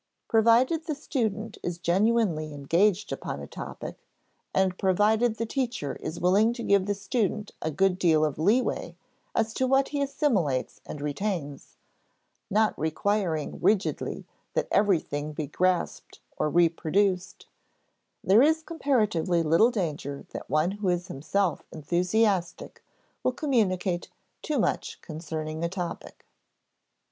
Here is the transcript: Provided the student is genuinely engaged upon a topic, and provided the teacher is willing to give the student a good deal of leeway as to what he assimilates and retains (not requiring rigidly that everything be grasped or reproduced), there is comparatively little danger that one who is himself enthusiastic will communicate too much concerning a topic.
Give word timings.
Provided 0.27 0.85
the 0.87 0.95
student 0.95 1.59
is 1.61 1.77
genuinely 1.77 2.55
engaged 2.55 3.11
upon 3.11 3.39
a 3.39 3.45
topic, 3.45 3.97
and 4.51 4.79
provided 4.79 5.35
the 5.35 5.45
teacher 5.45 5.95
is 5.97 6.19
willing 6.19 6.53
to 6.53 6.63
give 6.63 6.87
the 6.87 6.95
student 6.95 7.51
a 7.61 7.69
good 7.69 7.99
deal 7.99 8.25
of 8.25 8.39
leeway 8.39 8.95
as 9.35 9.53
to 9.53 9.67
what 9.67 9.89
he 9.89 10.01
assimilates 10.01 10.81
and 10.87 11.01
retains 11.01 11.77
(not 12.49 12.73
requiring 12.79 13.59
rigidly 13.61 14.25
that 14.55 14.67
everything 14.71 15.33
be 15.33 15.45
grasped 15.45 16.19
or 16.35 16.49
reproduced), 16.49 17.45
there 18.23 18.41
is 18.41 18.63
comparatively 18.63 19.43
little 19.43 19.69
danger 19.69 20.25
that 20.31 20.49
one 20.49 20.71
who 20.71 20.89
is 20.89 21.09
himself 21.09 21.61
enthusiastic 21.71 22.83
will 23.21 23.33
communicate 23.33 24.09
too 24.41 24.57
much 24.57 24.99
concerning 25.01 25.63
a 25.63 25.69
topic. 25.69 26.25